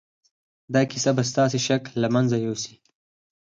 [0.73, 2.75] دا کیسه به ستاسې شک له منځه یوسي